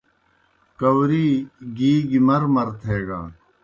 [0.79, 1.27] کاؤری
[1.77, 3.29] گی گیْ مرمر تھیگان۔